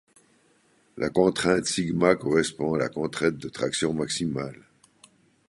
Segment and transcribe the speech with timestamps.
[0.97, 4.63] La contrainte σ correspond à la contrainte de traction maximale.